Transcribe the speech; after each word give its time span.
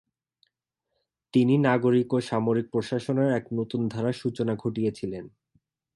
তিনি 1.33 1.55
নাগরিক 1.57 2.09
ও 2.13 2.19
সামরিক 2.21 2.65
প্রশাসনের 2.71 3.29
এক 3.33 3.45
নতুন 3.53 3.81
ধারার 3.87 4.13
সূচনা 4.13 4.53
ঘটিয়েছিলেন। 4.55 5.25